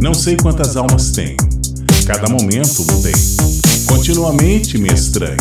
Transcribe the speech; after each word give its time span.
Não 0.00 0.14
sei 0.14 0.34
quantas 0.34 0.78
almas 0.78 1.10
tenho, 1.10 1.36
cada 2.06 2.26
momento 2.26 2.86
mudei. 2.90 3.12
Continuamente 3.86 4.78
me 4.78 4.88
estranho, 4.88 5.36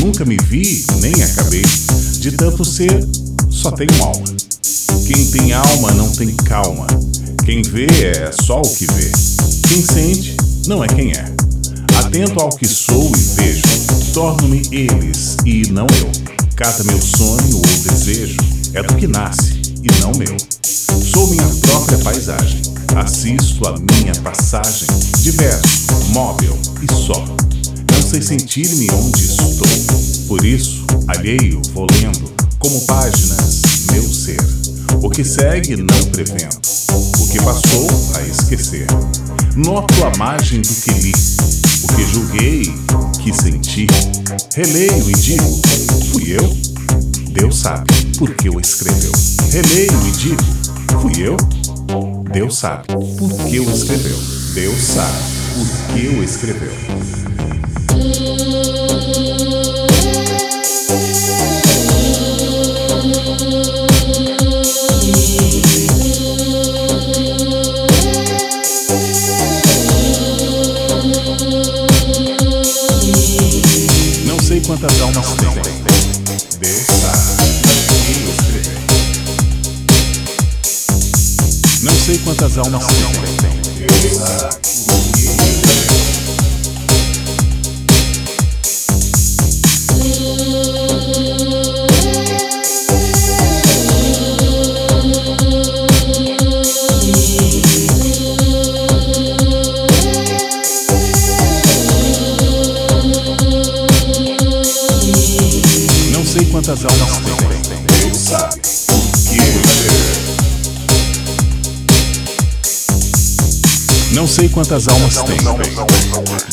nunca 0.00 0.24
me 0.24 0.38
vi 0.38 0.86
nem 1.02 1.22
acabei. 1.22 1.62
De 2.18 2.32
tanto 2.32 2.64
ser, 2.64 3.06
só 3.50 3.70
tenho 3.70 3.92
alma. 4.02 4.24
Quem 5.06 5.26
tem 5.26 5.52
alma 5.52 5.92
não 5.92 6.10
tem 6.10 6.34
calma. 6.34 6.86
Quem 7.44 7.60
vê 7.60 7.86
é 7.86 8.32
só 8.32 8.62
o 8.62 8.74
que 8.74 8.86
vê. 8.86 9.12
Quem 9.68 9.82
sente 9.82 10.34
não 10.66 10.82
é 10.82 10.88
quem 10.88 11.12
é. 11.12 11.24
Atento 11.98 12.40
ao 12.40 12.48
que 12.48 12.66
sou 12.66 13.12
e 13.14 13.20
vejo, 13.42 13.62
torno-me 14.14 14.62
eles 14.72 15.36
e 15.44 15.70
não 15.70 15.86
eu. 16.00 16.10
Cada 16.56 16.82
meu 16.84 17.00
sonho 17.00 17.56
ou 17.56 17.62
desejo 17.62 18.38
é 18.72 18.82
do 18.82 18.94
que 18.96 19.06
nasce 19.06 19.60
e 19.82 20.00
não 20.00 20.12
meu. 20.12 20.36
Sou 20.64 21.26
minha 21.26 21.46
própria 21.60 21.98
paisagem, 21.98 22.62
assisto 22.96 23.66
a 23.68 23.76
minha 23.78 24.14
passagem, 24.22 24.88
diverso, 25.20 25.92
móvel 26.12 26.56
e 26.82 26.92
só. 26.92 27.24
Não 27.92 28.02
sei 28.02 28.22
sentir-me 28.22 28.90
onde 28.90 29.24
estou, 29.24 29.66
por 30.26 30.44
isso, 30.44 30.84
alheio, 31.08 31.60
vou 31.72 31.86
lendo, 31.92 32.32
como 32.58 32.80
páginas, 32.86 33.62
meu 33.92 34.02
ser. 34.02 34.40
O 35.02 35.08
que 35.08 35.24
segue 35.24 35.76
não 35.76 36.04
prevendo, 36.12 36.60
o 37.18 37.26
que 37.28 37.38
passou 37.42 37.88
a 38.16 38.22
esquecer. 38.22 38.86
Noto 39.56 39.94
a 40.04 40.16
margem 40.18 40.60
do 40.60 40.74
que 40.74 40.90
li, 40.92 41.12
o 41.82 41.94
que 41.94 42.04
julguei, 42.12 42.62
que 43.22 43.32
senti. 43.32 43.86
Releio 44.54 45.10
e 45.10 45.14
digo: 45.14 45.60
fui 46.12 46.32
eu? 46.32 46.56
Deus 47.30 47.60
sabe 47.60 47.92
por 48.18 48.34
que 48.34 48.50
o 48.50 48.60
escreveu. 48.60 49.12
Releio 49.50 50.06
e 50.06 50.10
digo: 50.12 50.44
fui 51.00 51.22
eu? 51.22 51.36
Deus 52.32 52.56
sabe 52.56 52.86
por 52.88 53.48
que 53.48 53.60
o 53.60 53.70
escreveu. 53.70 54.18
Deus 54.54 54.80
sabe 54.80 55.18
por 55.54 55.94
que 55.94 56.08
o 56.08 56.22
escreveu. 56.22 56.72
Escreveu. 82.60 84.50
Não 106.12 106.26
sei 106.26 106.44
quantas 106.46 106.84
almas 106.84 107.08
tem. 107.68 107.84
Deus 107.86 108.16
sabe 108.18 108.60
Não 114.12 114.26
sei 114.26 114.48
quantas 114.48 114.88
almas 114.88 115.22
tem. 115.22 115.36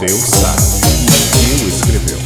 Deus 0.00 0.20
sabe 0.28 1.64
o 1.64 1.68
escreveu. 1.68 2.23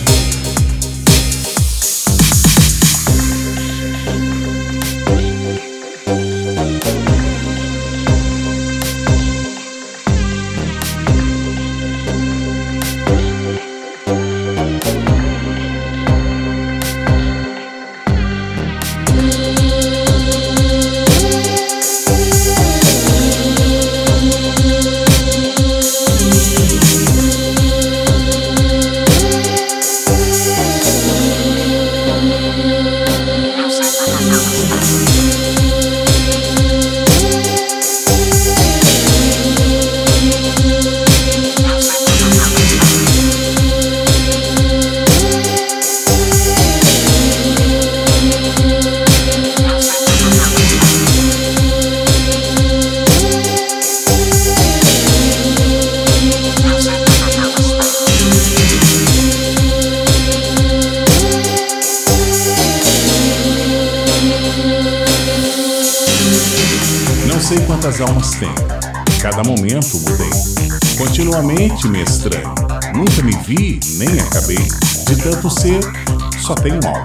Não 67.39 67.45
sei 67.45 67.59
quantas 67.67 68.01
almas 68.01 68.33
tenho, 68.33 68.53
cada 69.23 69.45
momento 69.45 69.97
mudei. 70.01 70.29
Continuamente 70.99 71.87
me 71.87 72.03
estranho, 72.03 72.53
nunca 72.93 73.23
me 73.23 73.31
vi 73.47 73.79
nem 73.97 74.09
acabei. 74.19 74.59
De 75.07 75.15
tanto 75.15 75.49
ser, 75.49 75.79
só 76.41 76.57
tenho 76.57 76.81
alma. 76.85 77.05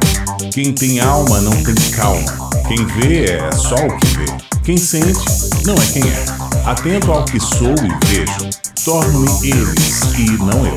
Quem 0.51 0.73
tem 0.73 0.99
alma 0.99 1.39
não 1.39 1.51
tem 1.63 1.75
calma. 1.91 2.49
Quem 2.67 2.83
vê 2.83 3.25
é 3.25 3.51
só 3.51 3.75
o 3.75 3.95
que 3.99 4.07
vê. 4.17 4.25
Quem 4.63 4.75
sente 4.75 5.23
não 5.67 5.75
é 5.75 5.85
quem 5.93 6.01
é. 6.01 6.25
Atento 6.65 7.11
ao 7.11 7.25
que 7.25 7.39
sou 7.39 7.75
e 7.75 8.05
vejo, 8.07 8.49
torno-me 8.83 9.51
eles 9.51 10.01
e 10.17 10.31
não 10.31 10.65
eu. 10.65 10.75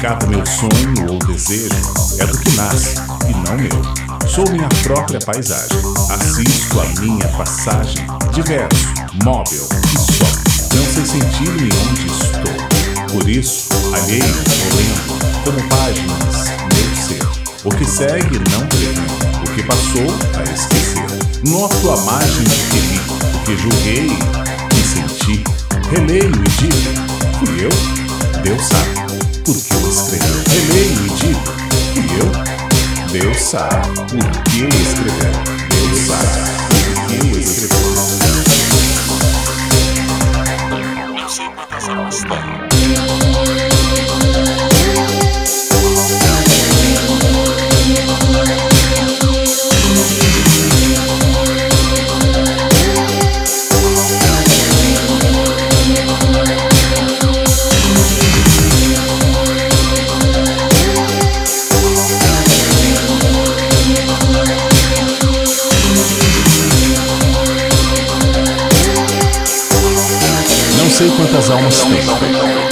Cada 0.00 0.28
meu 0.28 0.46
sonho 0.46 1.10
ou 1.10 1.18
desejo 1.18 1.74
é 2.20 2.26
do 2.26 2.38
que 2.38 2.50
nasce 2.52 2.94
e 3.28 3.32
não 3.48 3.56
meu. 3.56 4.12
Sou 4.28 4.48
minha 4.50 4.68
própria 4.82 5.20
paisagem, 5.20 5.76
assisto 6.08 6.80
a 6.80 7.00
minha 7.00 7.28
passagem, 7.28 8.06
diverso, 8.32 8.91
móvel 9.24 9.68
e 9.92 9.98
só. 9.98 10.24
Não 10.74 10.84
sei 10.86 11.04
sentir-me 11.04 11.68
onde 11.88 12.06
estou. 12.06 13.12
Por 13.12 13.28
isso, 13.28 13.68
alheio, 13.92 14.24
vou 14.24 14.78
lendo, 14.78 15.44
como 15.44 15.68
páginas, 15.68 16.48
meu 16.72 16.88
ser. 16.96 17.22
O 17.64 17.70
que 17.70 17.84
segue 17.84 18.38
não 18.50 18.66
prevendo, 18.66 19.44
o 19.44 19.54
que 19.54 19.62
passou 19.64 20.08
a 20.38 20.42
esquecer. 20.42 21.04
Noto 21.44 21.90
a 21.90 21.96
margem 21.98 22.44
do 22.44 22.56
que 22.70 22.80
li, 22.80 23.00
o 23.34 23.38
que 23.44 23.56
julguei, 23.56 24.08
que 24.70 24.82
senti. 24.88 25.44
Releio 25.90 26.32
e 26.32 26.48
digo, 26.48 26.80
fui 27.38 27.64
eu? 27.64 27.70
Deus 28.42 28.64
sabe 28.64 28.94
por 29.44 29.56
que 29.56 29.74
eu 29.74 29.88
escrevi. 29.90 30.24
Releio 30.48 31.06
e 31.06 31.10
digo, 31.10 31.40
fui 31.92 32.06
eu? 32.18 32.52
Deus 33.12 33.42
sabe 33.42 33.88
por 33.94 34.42
que 34.44 34.62
o 34.62 34.68
escreveu. 34.68 35.34
Deus 35.68 36.06
sabe 36.06 36.52
por 36.68 36.86
que 37.08 37.16
o 37.26 37.38
sei 71.02 71.10
quantas 71.10 71.50
almas 71.50 71.80
tem. 71.80 72.71